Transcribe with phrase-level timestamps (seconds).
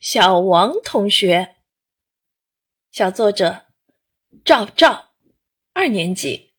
[0.00, 1.56] 小王同学，
[2.90, 3.64] 小作者
[4.42, 5.10] 赵赵，
[5.74, 6.52] 二年级。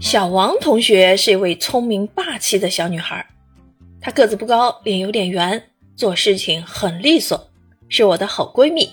[0.00, 3.28] 小王同学是一位聪明霸气的小女孩，
[4.00, 7.50] 她个子不高，脸有点圆，做事情很利索，
[7.88, 8.88] 是我的好闺蜜。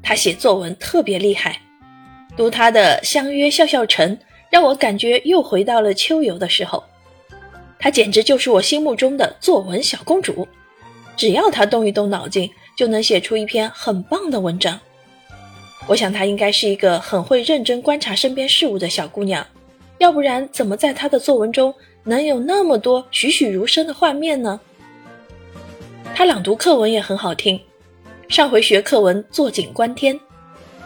[0.00, 1.60] 她写作文特别厉害，
[2.36, 4.16] 读她的《相约笑笑城》，
[4.50, 6.84] 让我感觉又回到了秋游的时候。
[7.76, 10.46] 她简直就是我心目中的作文小公主。
[11.18, 14.78] 只要他动一动脑筋，就能写出一篇很棒的文章。
[15.88, 19.44] 我想她应该是一个很会认真观察身边事物的小姑娘，
[19.98, 24.60] 要不然怎么在她的作文中能有那么多栩栩如生的画面呢？
[26.14, 27.60] 她朗读课文也很好听。
[28.28, 30.14] 上回学课文《坐井观天》，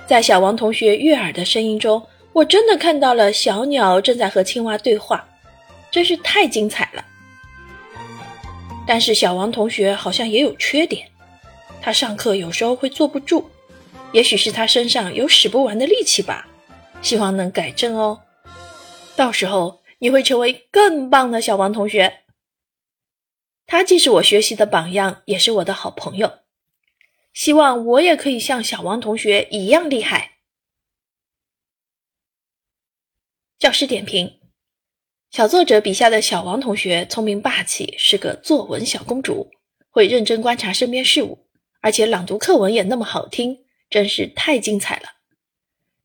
[0.06, 2.02] 在小王同学悦耳的声音中，
[2.32, 5.28] 我真的看到了小鸟正在和青蛙对话，
[5.90, 7.04] 真是太精彩了。
[8.86, 11.10] 但是小王同学好像也有缺点，
[11.80, 13.48] 他上课有时候会坐不住，
[14.12, 16.48] 也许是他身上有使不完的力气吧，
[17.00, 18.22] 希望能改正哦。
[19.16, 22.24] 到时候你会成为更棒的小王同学。
[23.66, 26.40] 他既是我学习的榜样，也是我的好朋友，
[27.32, 30.32] 希望我也可以像小王同学一样厉害。
[33.58, 34.41] 教师点评。
[35.32, 39.50] 小作者笔下的小王同学聪明霸气，是个作文小公主，
[39.88, 41.46] 会认真观察身边事物，
[41.80, 45.04] 而且朗读课文也那么好听，真是太精彩了。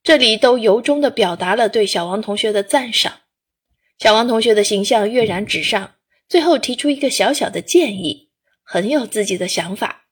[0.01, 3.23] 这里都由衷地表达了对小王同学的赞赏。
[3.99, 5.95] 小王同学的形象跃然纸上，
[6.29, 8.29] 最后提出一个小小的建议，
[8.63, 10.06] 很有自己的想法。